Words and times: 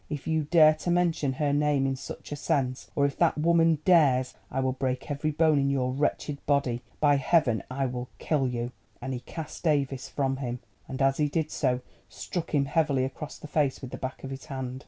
If 0.09 0.25
you 0.25 0.45
dare 0.45 0.73
to 0.77 0.89
mention 0.89 1.33
her 1.33 1.53
name 1.53 1.85
in 1.85 1.95
such 1.95 2.31
a 2.31 2.35
sense, 2.35 2.89
or 2.95 3.05
if 3.05 3.15
that 3.19 3.37
woman 3.37 3.77
dares, 3.85 4.33
I 4.49 4.59
will 4.59 4.71
break 4.71 5.11
every 5.11 5.29
bone 5.29 5.59
in 5.59 5.69
your 5.69 5.91
wretched 5.91 6.43
body—by 6.47 7.17
Heaven 7.17 7.61
I 7.69 7.85
will 7.85 8.09
kill 8.17 8.47
you!" 8.47 8.71
and 8.99 9.13
he 9.13 9.19
cast 9.19 9.63
Davies 9.63 10.09
from 10.09 10.37
him, 10.37 10.59
and 10.87 11.03
as 11.03 11.17
he 11.17 11.29
did 11.29 11.51
so, 11.51 11.81
struck 12.09 12.49
him 12.55 12.65
heavily 12.65 13.05
across 13.05 13.37
the 13.37 13.45
face 13.47 13.79
with 13.79 13.91
the 13.91 13.97
back 13.97 14.23
of 14.23 14.31
his 14.31 14.45
hand. 14.45 14.79